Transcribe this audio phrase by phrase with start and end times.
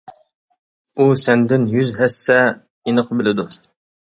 [0.95, 3.47] ئۇ سەندىن يۈز ھەسسە ئېنىق بىلىدۇ.